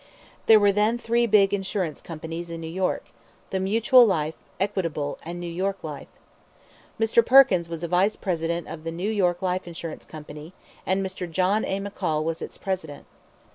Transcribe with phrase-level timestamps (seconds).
[0.47, 3.05] There were then three big insurance companies in New York
[3.51, 6.07] the Mutual Life, Equitable, and New York Life.
[6.99, 7.23] Mr.
[7.23, 10.53] Perkins was a Vice President of the New York Life Insurance Company
[10.87, 11.29] and Mr.
[11.29, 11.79] John A.
[11.79, 13.05] McCall was its President.